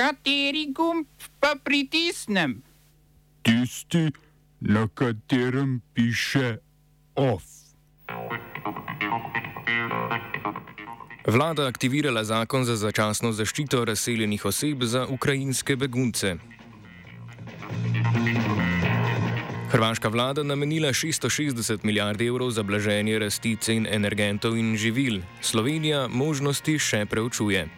Kateri 0.00 0.72
gumb 0.72 1.06
pa 1.40 1.54
pritisnem? 1.64 2.62
Tisti, 3.42 4.08
na 4.60 4.88
katerem 4.94 5.80
piše 5.94 6.56
OF. 7.14 7.44
Vlada 11.26 11.66
aktivirala 11.66 12.24
zakon 12.24 12.64
za 12.64 12.76
začasno 12.76 13.32
zaščito 13.32 13.84
razseljenih 13.84 14.44
oseb 14.44 14.86
za 14.88 15.04
ukrajinske 15.06 15.76
begunce. 15.76 16.36
Hrvaška 19.70 20.08
vlada 20.08 20.42
namenila 20.42 20.94
660 20.96 21.84
milijard 21.84 22.20
evrov 22.20 22.50
za 22.50 22.62
blaženje 22.62 23.18
rasti 23.18 23.56
cen 23.60 23.86
energentov 23.90 24.56
in 24.56 24.76
živil. 24.76 25.20
Slovenija 25.40 26.08
možnosti 26.08 26.78
še 26.78 27.04
preučuje. 27.06 27.68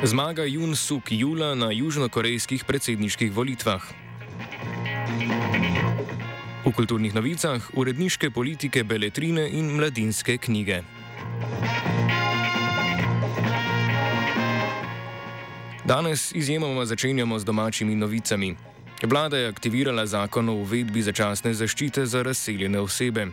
Zmaga 0.00 0.44
Jun 0.44 0.76
Suk 0.76 1.12
Jula 1.12 1.54
na 1.54 1.68
južnokorejskih 1.72 2.64
predsedniških 2.64 3.32
volitvah. 3.32 3.84
V 6.64 6.72
kulturnih 6.72 7.12
novicah 7.14 7.60
uredniške 7.76 8.30
politike 8.30 8.80
beletrine 8.84 9.44
in 9.52 9.68
mladinske 9.76 10.38
knjige. 10.38 10.80
Danes 15.84 16.32
izjemoma 16.32 16.84
začenjamo 16.84 17.38
z 17.38 17.44
domačimi 17.44 17.94
novicami. 17.94 18.56
Vlada 19.02 19.36
je 19.36 19.48
aktivirala 19.48 20.06
zakon 20.06 20.48
o 20.48 20.54
uvedbi 20.64 21.02
začasne 21.02 21.52
zaščite 21.54 22.06
za 22.06 22.22
razseljene 22.22 22.80
osebe. 22.80 23.28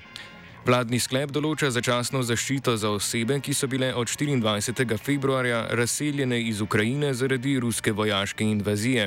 Vladni 0.68 0.98
sklep 1.00 1.32
določa 1.32 1.70
začasno 1.72 2.20
zaščito 2.28 2.74
za 2.76 2.90
osebe, 2.92 3.38
ki 3.40 3.54
so 3.56 3.70
bile 3.72 3.94
od 3.96 4.10
24. 4.12 4.98
februarja 5.00 5.62
razseljene 5.80 6.42
iz 6.44 6.60
Ukrajine 6.60 7.14
zaradi 7.16 7.54
ruske 7.64 7.94
vojaške 7.96 8.44
invazije. 8.44 9.06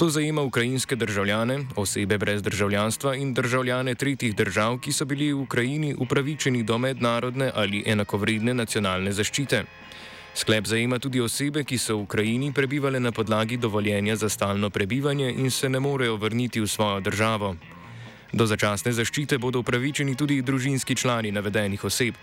To 0.00 0.08
zajema 0.08 0.40
ukrajinske 0.48 0.96
državljane, 0.96 1.58
osebe 1.76 2.16
brez 2.18 2.40
državljanstva 2.42 3.14
in 3.20 3.34
državljane 3.36 3.94
tretjih 4.00 4.32
držav, 4.32 4.80
ki 4.80 4.96
so 4.96 5.04
bili 5.04 5.28
v 5.32 5.42
Ukrajini 5.44 5.92
upravičeni 5.92 6.62
do 6.64 6.78
mednarodne 6.78 7.52
ali 7.54 7.84
enakovredne 7.86 8.56
nacionalne 8.56 9.12
zaščite. 9.12 9.64
Sklep 10.34 10.72
zajema 10.72 10.96
tudi 10.98 11.20
osebe, 11.20 11.68
ki 11.68 11.76
so 11.76 11.98
v 11.98 12.08
Ukrajini 12.08 12.54
prebivale 12.56 13.00
na 13.00 13.12
podlagi 13.12 13.60
dovoljenja 13.60 14.16
za 14.16 14.28
stalno 14.32 14.70
prebivanje 14.70 15.34
in 15.36 15.50
se 15.50 15.68
ne 15.68 15.84
morejo 15.84 16.16
vrniti 16.16 16.64
v 16.64 16.76
svojo 16.78 17.00
državo. 17.00 17.58
Do 18.32 18.46
začasne 18.46 18.92
zaščite 18.92 19.38
bodo 19.38 19.62
upravičeni 19.64 20.14
tudi 20.16 20.42
družinski 20.42 20.94
člani 20.94 21.32
navedenih 21.32 21.84
oseb. 21.84 22.14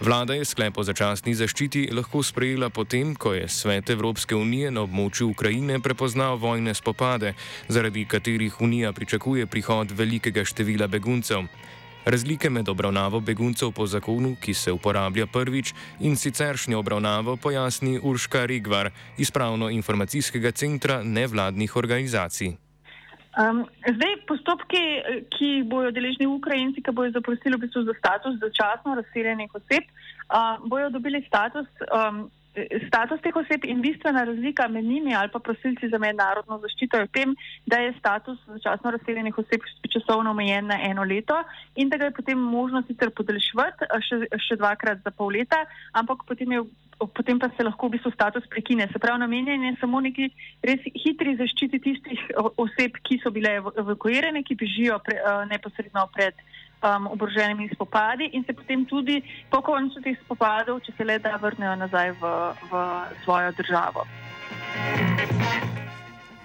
Vlada 0.00 0.34
je 0.34 0.44
sklep 0.44 0.78
o 0.78 0.82
začasni 0.82 1.34
zaščiti 1.38 1.84
lahko 1.94 2.22
sprejela 2.22 2.70
potem, 2.70 3.12
ko 3.14 3.34
je 3.34 3.48
Svet 3.48 3.90
Evropske 3.90 4.34
unije 4.34 4.70
na 4.70 4.82
območju 4.82 5.28
Ukrajine 5.30 5.78
prepoznal 5.80 6.36
vojne 6.36 6.74
spopade, 6.74 7.34
zaradi 7.68 8.04
katerih 8.04 8.60
Unija 8.60 8.92
pričakuje 8.92 9.46
prihod 9.46 9.94
velikega 9.94 10.44
števila 10.44 10.88
beguncev. 10.88 11.46
Razlike 12.04 12.50
med 12.50 12.68
obravnavo 12.68 13.20
beguncev 13.20 13.70
po 13.72 13.86
zakonu, 13.86 14.34
ki 14.40 14.54
se 14.54 14.72
uporablja 14.72 15.26
prvič, 15.26 15.72
in 16.00 16.16
siceršnjo 16.16 16.78
obravnavo 16.78 17.36
pojasni 17.36 18.00
Urška 18.02 18.44
Rigvar 18.46 18.90
iz 19.18 19.30
Pravno-informacijskega 19.30 20.52
centra 20.52 21.02
nevladnih 21.02 21.76
organizacij. 21.76 22.63
Um, 23.34 23.64
zdaj, 23.82 24.14
postopki, 24.28 24.80
ki 25.34 25.64
bojo 25.66 25.90
deležni 25.90 26.26
Ukrajinci, 26.30 26.82
ki 26.82 26.94
bojo 26.94 27.10
zaprosili 27.16 27.56
v 27.56 27.64
bistvu 27.66 27.82
za 27.88 27.94
status 27.98 28.38
začasno 28.38 28.94
razseljenih 28.94 29.50
oseb, 29.58 29.90
uh, 30.30 30.62
bojo 30.70 30.90
dobili 30.94 31.18
status, 31.26 31.66
um, 31.90 32.28
status 32.86 33.20
teh 33.22 33.36
oseb 33.36 33.64
in 33.66 33.80
bistvena 33.82 34.24
razlika 34.24 34.68
med 34.68 34.84
njimi 34.84 35.14
ali 35.14 35.28
pa 35.32 35.38
prosilci 35.38 35.88
za 35.88 35.98
mednarodno 35.98 36.58
zaščito 36.62 36.96
je 36.96 37.06
v 37.08 37.12
tem, 37.16 37.34
da 37.66 37.80
je 37.82 37.94
status 37.98 38.38
začasno 38.46 38.90
razseljenih 38.94 39.38
oseb 39.38 39.66
časovno 39.90 40.30
omejen 40.30 40.70
na 40.70 40.78
eno 40.90 41.02
leto 41.02 41.40
in 41.74 41.88
da 41.88 41.96
ga 41.96 42.04
je 42.04 42.16
potem 42.18 42.38
možno 42.38 42.82
sicer 42.86 43.10
podaljšvati 43.10 43.90
še, 44.08 44.20
še 44.46 44.58
dvakrat 44.62 45.02
za 45.02 45.10
pol 45.10 45.34
leta, 45.34 45.64
ampak 45.92 46.22
potem 46.28 46.52
je 46.52 46.62
potem 46.98 47.38
pa 47.38 47.50
se 47.56 47.64
lahko 47.64 47.88
v 47.88 47.96
bistvu 47.96 48.12
status 48.14 48.46
prekine. 48.50 48.88
Se 48.92 48.98
pravi, 48.98 49.20
namenjen 49.20 49.64
je 49.64 49.76
samo 49.80 50.00
neki 50.00 50.30
res 50.62 50.80
hitri 51.04 51.36
zaščiti 51.36 51.80
tistih 51.82 52.20
oseb, 52.56 52.98
ki 53.02 53.20
so 53.22 53.32
bile 53.34 53.56
evakuirane, 53.60 54.44
ki 54.46 54.58
bežijo 54.60 54.98
pre, 55.04 55.20
uh, 55.20 55.44
neposredno 55.50 56.06
pred 56.14 56.34
um, 56.84 57.06
oboroženimi 57.14 57.70
spopadi 57.74 58.30
in 58.32 58.44
se 58.44 58.52
potem 58.52 58.84
tudi 58.86 59.22
po 59.50 59.62
koncu 59.62 60.00
teh 60.00 60.18
spopadov, 60.24 60.80
če 60.86 60.96
se 60.96 61.04
le 61.04 61.18
da, 61.18 61.36
vrnejo 61.40 61.76
nazaj 61.84 62.14
v, 62.20 62.34
v 62.70 62.84
svojo 63.24 63.56
državo. 63.58 64.06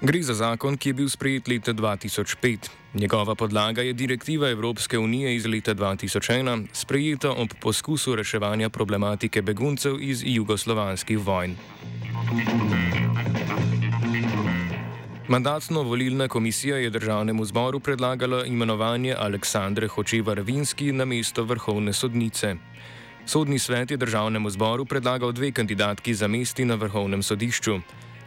Gre 0.02 0.22
za 0.24 0.34
zakon, 0.34 0.78
ki 0.80 0.90
je 0.90 0.94
bil 0.94 1.10
sprejet 1.12 1.48
leta 1.52 1.74
2005. 1.76 2.70
Njegova 2.94 3.36
podlaga 3.36 3.82
je 3.82 3.94
direktiva 3.94 4.50
Evropske 4.50 4.98
unije 4.98 5.36
iz 5.36 5.46
leta 5.46 5.76
2001, 5.76 6.68
sprejeta 6.74 7.32
ob 7.32 7.50
poskusu 7.62 8.16
reševanja 8.16 8.70
problematike 8.70 9.42
beguncev 9.42 10.00
iz 10.00 10.24
jugoslovanskih 10.26 11.20
vojn. 11.20 11.56
Mandatno-volilna 15.28 16.28
komisija 16.28 16.78
je 16.78 16.90
državnemu 16.90 17.46
zboru 17.46 17.80
predlagala 17.80 18.46
imenovanje 18.46 19.16
Aleksandre 19.20 19.88
Hočevar-Vinski 19.88 20.92
na 20.92 21.06
mesto 21.06 21.44
vrhovne 21.44 21.94
sodnice. 21.94 22.56
Sodni 23.26 23.60
svet 23.60 23.92
je 23.92 23.98
državnemu 23.98 24.50
zboru 24.50 24.86
predlagal 24.86 25.32
dve 25.32 25.52
kandidatki 25.52 26.14
za 26.14 26.28
mesti 26.28 26.66
na 26.66 26.76
vrhovnem 26.76 27.24
sodišču. 27.24 27.80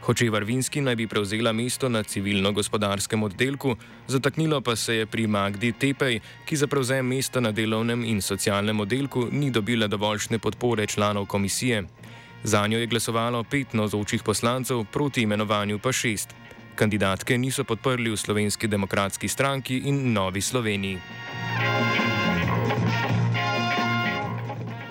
Hočevar 0.02 0.44
Vinski 0.44 0.80
naj 0.80 0.96
bi 0.96 1.06
prevzela 1.06 1.52
mesto 1.52 1.88
na 1.88 2.02
civilno-gospodarskem 2.02 3.22
oddelku, 3.22 3.76
zataknilo 4.06 4.60
pa 4.60 4.76
se 4.76 4.96
je 4.96 5.06
pri 5.06 5.26
Magdi 5.26 5.72
Tepej, 5.72 6.20
ki 6.44 6.56
za 6.56 6.66
prevzem 6.66 7.06
mesta 7.06 7.40
na 7.40 7.52
delovnem 7.52 8.04
in 8.04 8.22
socialnem 8.22 8.80
oddelku 8.80 9.28
ni 9.30 9.50
dobila 9.50 9.86
dovoljšne 9.86 10.38
podpore 10.38 10.86
članov 10.86 11.26
komisije. 11.26 11.84
Za 12.42 12.66
njo 12.66 12.78
je 12.78 12.86
glasovalo 12.86 13.44
pet 13.44 13.74
navzočih 13.74 14.22
poslancev, 14.22 14.84
proti 14.92 15.22
imenovanju 15.22 15.78
pa 15.78 15.92
šest. 15.92 16.34
Kandidatke 16.74 17.38
niso 17.38 17.64
podprli 17.64 18.10
v 18.10 18.16
Slovenski 18.16 18.66
demokratski 18.66 19.28
stranki 19.28 19.82
in 19.84 20.12
Novi 20.12 20.40
Sloveniji. 20.40 20.98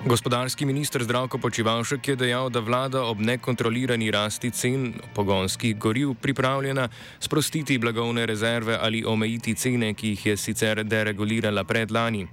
Gospodarski 0.05 0.65
minister 0.65 1.03
Zdravko 1.03 1.37
Počivalšek 1.37 2.07
je 2.07 2.15
dejal, 2.15 2.49
da 2.49 2.59
vlada 2.59 3.03
ob 3.05 3.19
nekontrolirani 3.21 4.11
rasti 4.11 4.49
cen 4.51 4.93
pogonskih 5.13 5.77
goriv 5.77 6.13
pripravljena 6.13 6.89
sprostiti 7.19 7.77
blagovne 7.77 8.25
rezerve 8.25 8.77
ali 8.81 9.03
omejiti 9.05 9.53
cene, 9.53 9.93
ki 9.93 10.07
jih 10.07 10.25
je 10.25 10.37
sicer 10.37 10.83
deregulirala 10.83 11.63
predlani. 11.63 12.27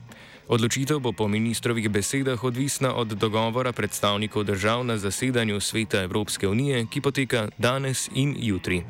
Odločitev 0.48 0.98
bo 0.98 1.12
po 1.12 1.28
ministrovih 1.28 1.90
besedah 1.90 2.44
odvisna 2.44 2.94
od 2.94 3.08
dogovora 3.08 3.72
predstavnikov 3.72 4.44
držav 4.44 4.84
na 4.84 4.96
zasedanju 4.96 5.60
Sveta 5.60 6.02
Evropske 6.02 6.48
unije, 6.48 6.86
ki 6.90 7.00
poteka 7.00 7.48
danes 7.58 8.08
in 8.14 8.34
jutri. 8.38 8.84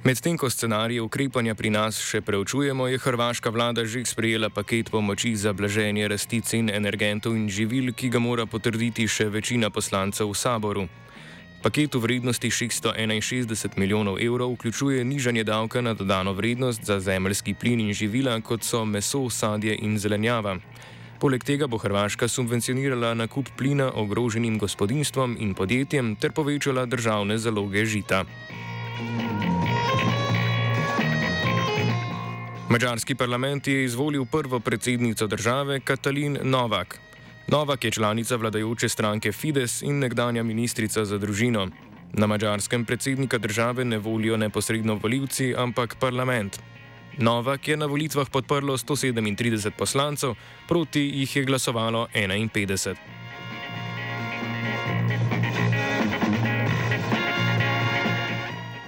Medtem 0.00 0.38
ko 0.38 0.48
scenarije 0.50 1.02
ukrepanja 1.04 1.52
pri 1.54 1.70
nas 1.70 1.98
še 2.00 2.22
preučujemo, 2.24 2.86
je 2.88 2.98
hrvaška 2.98 3.50
vlada 3.52 3.84
že 3.84 4.00
sprejela 4.08 4.48
paket 4.48 4.88
pomoči 4.88 5.36
za 5.36 5.52
blaženje 5.52 6.08
rasti 6.08 6.40
cen 6.40 6.70
energentov 6.72 7.36
in 7.36 7.50
živil, 7.52 7.92
ki 7.92 8.08
ga 8.08 8.16
mora 8.18 8.46
potrditi 8.48 9.04
še 9.04 9.28
večina 9.28 9.68
poslancev 9.68 10.32
v 10.32 10.38
saboru. 10.40 10.84
Paket 11.60 11.94
v 11.94 12.00
vrednosti 12.00 12.48
661 12.48 13.76
milijonov 13.76 14.16
evrov 14.16 14.56
vključuje 14.56 15.04
nižanje 15.04 15.44
davka 15.44 15.84
na 15.84 15.92
dodano 15.92 16.32
vrednost 16.32 16.80
za 16.80 16.96
zemljski 16.96 17.52
plin 17.52 17.84
in 17.84 17.92
živila, 17.92 18.40
kot 18.40 18.64
so 18.64 18.86
meso, 18.88 19.28
sadje 19.28 19.76
in 19.76 20.00
zelenjava. 20.00 20.56
Poleg 21.20 21.44
tega 21.44 21.68
bo 21.68 21.76
Hrvaška 21.76 22.24
subvencionirala 22.24 23.12
nakup 23.14 23.52
plina 23.52 23.92
ogroženim 23.92 24.56
gospodinstvom 24.56 25.36
in 25.36 25.52
podjetjem 25.52 26.16
ter 26.16 26.32
povečala 26.32 26.88
državne 26.88 27.36
zaloge 27.36 27.84
žita. 27.84 28.24
Mačarski 32.70 33.14
parlament 33.14 33.66
je 33.66 33.84
izvolil 33.84 34.24
prvo 34.24 34.60
predsednico 34.60 35.26
države 35.26 35.80
Katalin 35.80 36.38
Novak. 36.42 37.00
Novak 37.46 37.84
je 37.84 37.90
članica 37.90 38.36
vladajoče 38.36 38.88
stranke 38.88 39.32
Fides 39.32 39.82
in 39.82 39.98
nekdanja 39.98 40.42
ministrica 40.42 41.04
za 41.04 41.18
družino. 41.18 41.68
Na 42.12 42.26
mačarskem 42.26 42.84
predsednika 42.84 43.38
države 43.38 43.84
ne 43.84 43.98
volijo 43.98 44.36
neposredno 44.36 44.94
voljivci, 44.94 45.54
ampak 45.58 45.96
parlament. 46.00 46.60
Novak 47.18 47.68
je 47.68 47.76
na 47.76 47.86
volitvah 47.86 48.30
podprlo 48.30 48.76
137 48.76 49.70
poslancev, 49.70 50.34
proti 50.68 51.00
jih 51.00 51.36
je 51.36 51.44
glasovalo 51.44 52.06
51. 52.14 53.19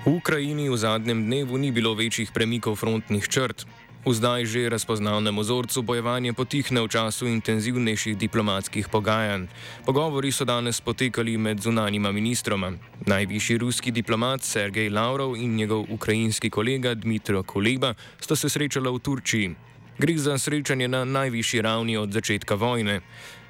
V 0.03 0.19
Ukrajini 0.19 0.67
v 0.67 0.75
zadnjem 0.75 1.31
dnevu 1.31 1.55
ni 1.55 1.71
bilo 1.71 1.95
večjih 1.95 2.35
premikov 2.35 2.75
frontnih 2.83 3.23
črt. 3.23 3.63
V 4.03 4.11
zdaj 4.11 4.51
že 4.51 4.67
razpoznavnem 4.67 5.31
ozorcu 5.39 5.79
bojevanje 5.87 6.35
potihne 6.35 6.83
v 6.83 6.91
času 6.91 7.31
intenzivnejših 7.31 8.19
diplomatskih 8.19 8.91
pogajanj. 8.91 9.47
Pogovori 9.87 10.35
so 10.35 10.43
danes 10.43 10.83
potekali 10.83 11.39
med 11.39 11.63
zunanjima 11.63 12.11
ministroma. 12.11 12.75
Najvišji 13.07 13.63
ruski 13.63 13.95
diplomat 13.95 14.43
Sergej 14.43 14.91
Lavrov 14.91 15.39
in 15.39 15.55
njegov 15.55 15.87
ukrajinski 15.87 16.51
kolega 16.51 16.99
Dmitro 16.99 17.47
Kuleba 17.47 17.95
sta 18.19 18.35
se 18.35 18.51
srečala 18.51 18.91
v 18.91 18.99
Turčiji. 18.99 19.55
Gre 20.03 20.19
za 20.19 20.35
srečanje 20.35 20.91
na 20.91 21.05
najvišji 21.07 21.63
ravni 21.63 21.95
od 21.97 22.11
začetka 22.11 22.59
vojne. 22.59 23.07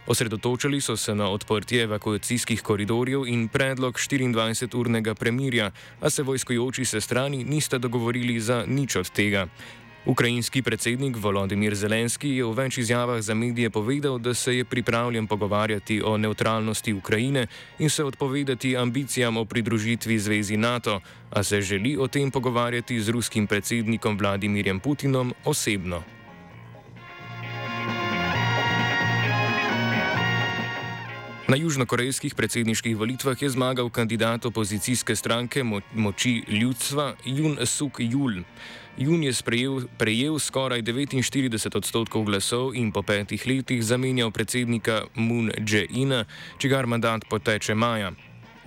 Osredotočili 0.06 0.80
so 0.80 0.96
se 0.96 1.14
na 1.14 1.30
odprtje 1.30 1.82
evakuacijskih 1.82 2.62
koridorjev 2.62 3.26
in 3.26 3.48
predlog 3.48 3.94
24-urnega 3.94 5.14
premirja, 5.14 5.70
a 6.00 6.10
se 6.10 6.22
vojskojoči 6.22 6.84
se 6.84 7.00
strani 7.00 7.44
nista 7.44 7.78
dogovorili 7.78 8.40
za 8.40 8.64
nič 8.66 8.96
od 8.96 9.10
tega. 9.10 9.46
Ukrajinski 10.06 10.62
predsednik 10.62 11.16
Volodimir 11.16 11.74
Zelenski 11.74 12.32
je 12.34 12.44
v 12.44 12.54
več 12.58 12.78
izjavah 12.82 13.20
za 13.22 13.34
medije 13.34 13.70
povedal, 13.70 14.18
da 14.18 14.34
se 14.34 14.56
je 14.56 14.64
pripravljen 14.64 15.26
pogovarjati 15.26 16.00
o 16.04 16.16
neutralnosti 16.18 16.92
Ukrajine 16.92 17.46
in 17.78 17.90
se 17.90 18.04
odpovedati 18.04 18.76
ambicijam 18.76 19.36
o 19.36 19.44
pridružitvi 19.44 20.18
zvezi 20.18 20.56
NATO, 20.56 21.00
a 21.30 21.42
se 21.42 21.60
želi 21.60 21.96
o 21.96 22.08
tem 22.08 22.30
pogovarjati 22.30 23.00
z 23.00 23.08
ruskim 23.08 23.46
predsednikom 23.46 24.18
Vladimirjem 24.18 24.80
Putinom 24.80 25.34
osebno. 25.44 26.02
Na 31.48 31.56
južnokorejskih 31.58 32.34
predsedniških 32.38 32.96
volitvah 32.96 33.42
je 33.42 33.50
zmagal 33.50 33.90
kandidat 33.90 34.46
opozicijske 34.46 35.16
stranke 35.16 35.62
Mo 35.62 35.80
Moči 35.94 36.42
ljudstva 36.48 37.14
Jun 37.24 37.58
Suk 37.66 37.98
Jul. 37.98 38.44
Jun 38.96 39.22
je 39.22 39.32
sprejel, 39.32 39.88
prejel 39.98 40.38
skoraj 40.38 40.82
49 40.82 41.76
odstotkov 41.76 42.24
glasov 42.24 42.76
in 42.78 42.92
po 42.92 43.02
petih 43.02 43.46
letih 43.46 43.82
zamenjal 43.82 44.30
predsednika 44.30 45.02
Moon 45.14 45.50
Jae-ina, 45.58 46.24
čigar 46.58 46.86
mandat 46.86 47.26
poteče 47.30 47.74
maja. 47.74 48.12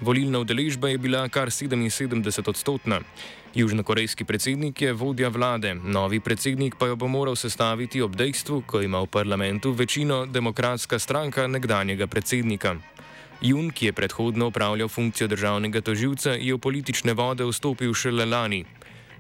Volilna 0.02 0.40
udeležba 0.40 0.90
je 0.90 0.98
bila 0.98 1.30
kar 1.30 1.48
77 1.48 2.50
odstotna. 2.50 3.00
Južnokorejski 3.56 4.26
predsednik 4.26 4.82
je 4.82 4.94
vodja 4.94 5.30
vlade, 5.30 5.74
novi 5.74 6.20
predsednik 6.20 6.76
pa 6.76 6.88
jo 6.88 6.96
bo 6.96 7.08
moral 7.08 7.36
sestaviti 7.36 8.02
ob 8.02 8.16
dejstvu, 8.16 8.64
ko 8.68 8.82
ima 8.82 9.00
v 9.00 9.08
parlamentu 9.08 9.72
večino 9.72 10.26
demokratska 10.26 11.00
stranka 11.00 11.48
nekdanjega 11.48 12.08
predsednika. 12.08 12.76
Jun, 13.42 13.72
ki 13.72 13.86
je 13.86 13.94
predhodno 13.94 14.48
upravljal 14.48 14.88
funkcijo 14.88 15.28
državnega 15.28 15.82
toživca, 15.82 16.36
je 16.36 16.54
v 16.54 16.60
politične 16.60 17.14
vode 17.14 17.48
vstopil 17.48 17.94
šele 17.94 18.26
lani. 18.26 18.66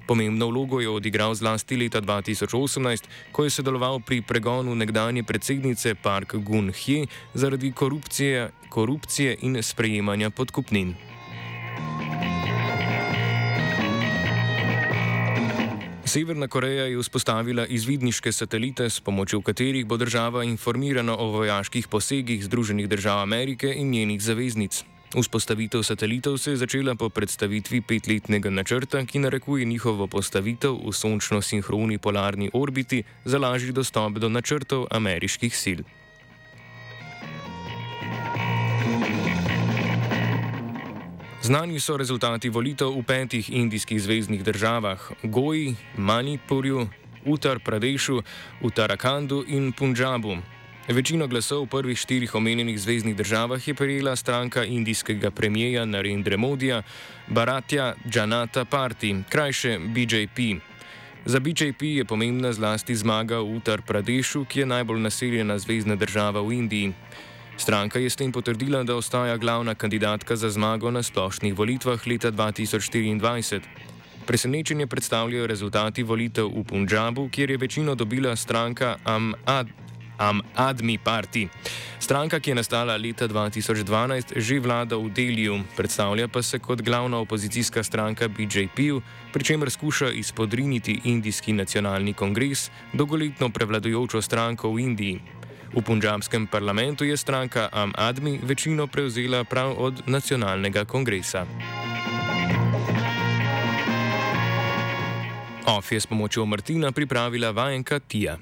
Pomembno 0.07 0.47
vlogo 0.47 0.81
je 0.81 0.89
odigral 0.89 1.33
zlasti 1.35 1.77
leta 1.77 2.01
2018, 2.01 3.03
ko 3.31 3.43
je 3.43 3.49
sodeloval 3.49 3.99
pri 3.99 4.21
pregonu 4.21 4.75
nekdanje 4.75 5.23
predsednice 5.23 5.95
Park 5.95 6.35
Gun-hye 6.35 7.07
zaradi 7.33 7.71
korupcije, 7.71 8.49
korupcije 8.75 9.37
in 9.41 9.55
sprejemanja 9.63 10.29
podkupnin. 10.29 10.95
Severna 16.05 16.47
Koreja 16.47 16.85
je 16.85 16.99
vzpostavila 16.99 17.65
izvidniške 17.65 18.31
satelite, 18.31 18.89
s 18.89 18.99
pomočjo 18.99 19.41
katerih 19.41 19.85
bo 19.85 19.97
država 19.97 20.43
informirana 20.43 21.15
o 21.17 21.31
vojaških 21.31 21.87
posegih 21.87 22.43
Združenih 22.43 22.89
držav 22.89 23.21
Amerike 23.21 23.73
in 23.75 23.89
njenih 23.89 24.21
zaveznic. 24.21 24.83
Vzpostavitev 25.15 25.83
satelitov 25.83 26.37
se 26.37 26.51
je 26.51 26.57
začela 26.57 26.95
po 26.95 27.09
predstavitvi 27.09 27.81
petletnega 27.81 28.49
načrta, 28.49 29.05
ki 29.05 29.19
narekuje 29.19 29.65
njihovo 29.65 30.07
postavitev 30.07 30.73
v 30.75 30.91
sončno-sinhroni 30.91 31.97
polarni 31.97 32.49
orbiti 32.53 33.03
za 33.25 33.39
lažji 33.39 33.71
dostop 33.71 34.19
do 34.19 34.29
načrtov 34.29 34.87
ameriških 34.91 35.57
sil. 35.63 35.79
Znani 41.45 41.79
so 41.79 41.93
rezultati 41.93 42.49
volitev 42.49 42.89
v 42.89 43.03
petih 43.05 43.49
indijskih 43.53 44.01
zvezdnih 44.01 44.43
državah: 44.43 45.11
Goji, 45.23 45.75
Manipurju, 45.97 46.87
Uttar 47.25 47.59
Pradešu, 47.59 48.21
Uttarakandu 48.61 49.43
in 49.47 49.69
Punjabu. 49.71 50.37
Večino 50.87 51.27
glasov 51.27 51.65
v 51.65 51.69
prvih 51.69 51.97
štirih 51.97 52.35
omenjenih 52.35 52.79
zvezdnih 52.79 53.15
državah 53.15 53.67
je 53.67 53.73
prejela 53.73 54.15
stranka 54.15 54.63
indijskega 54.65 55.31
premijeja 55.31 55.85
Narendra 55.85 56.37
Modija, 56.37 56.81
Bharatya 57.27 57.93
Janata 58.13 58.65
Party, 58.65 59.23
krajše 59.29 59.77
BJP. 59.79 60.57
Za 61.25 61.39
BJP 61.39 61.81
je 61.81 62.05
pomembna 62.05 62.53
zlasti 62.53 62.95
zmaga 62.95 63.37
v 63.37 63.57
Uttar 63.57 63.81
Pradešu, 63.81 64.45
ki 64.45 64.59
je 64.59 64.65
najbolj 64.65 64.99
naseljena 64.99 65.59
zvezdna 65.59 65.95
država 65.95 66.41
v 66.41 66.53
Indiji. 66.53 66.93
Stranka 67.57 67.99
je 67.99 68.09
s 68.09 68.19
tem 68.19 68.31
potrdila, 68.31 68.83
da 68.83 68.95
ostaja 68.95 69.37
glavna 69.37 69.75
kandidatka 69.75 70.35
za 70.35 70.49
zmago 70.49 70.91
na 70.91 71.03
splošnih 71.03 71.55
volitvah 71.55 72.07
leta 72.07 72.31
2024. 72.31 73.61
Presenečenje 74.25 74.87
predstavljajo 74.87 75.47
rezultati 75.47 76.03
volitev 76.03 76.51
v 76.51 76.63
Punjabu, 76.63 77.29
kjer 77.29 77.51
je 77.51 77.57
večino 77.57 77.95
dobila 77.95 78.35
stranka 78.35 78.97
Am, 79.03 79.33
Ad, 79.45 79.67
Am 80.17 80.41
Admi 80.55 80.97
Party. 80.97 81.47
Stranka, 81.99 82.39
ki 82.39 82.51
je 82.51 82.55
nastala 82.55 82.97
leta 82.97 83.27
2012, 83.27 84.35
že 84.35 84.59
vlada 84.59 84.97
v 84.97 85.09
Deliju, 85.09 85.63
predstavlja 85.77 86.27
pa 86.27 86.41
se 86.41 86.59
kot 86.59 86.81
glavna 86.81 87.17
opozicijska 87.17 87.83
stranka 87.83 88.27
BJP, 88.27 88.99
pri 89.33 89.43
čemer 89.43 89.71
skuša 89.71 90.11
izpodriniti 90.11 91.01
Indijski 91.03 91.53
nacionalni 91.53 92.13
kongres, 92.13 92.69
dolgoletno 92.93 93.49
prevladujočo 93.49 94.21
stranko 94.21 94.73
v 94.73 94.79
Indiji. 94.79 95.44
V 95.75 95.83
punjabskem 95.83 96.47
parlamentu 96.47 97.03
je 97.03 97.17
stranka 97.17 97.69
Am 97.71 97.91
Admi 97.97 98.39
večino 98.43 98.87
prevzela 98.87 99.43
prav 99.43 99.75
od 99.77 100.07
nacionalnega 100.07 100.85
kongresa. 100.85 101.45
OF 105.67 105.91
je 105.91 105.99
s 105.99 106.07
pomočjo 106.07 106.45
Martina 106.45 106.91
pripravila 106.91 107.51
vajenka 107.51 107.99
Tija. 107.99 108.37